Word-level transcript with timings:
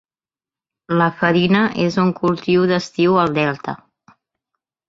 La 1.01 1.09
farina 1.19 1.61
és 1.85 1.99
un 2.05 2.11
cultiu 2.21 2.67
d'estiu 2.73 3.21
al 3.25 3.37
delta. 3.37 3.77